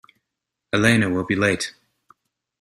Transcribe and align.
Elena 0.73 1.11
will 1.11 1.25
be 1.25 1.35
late. 1.35 1.75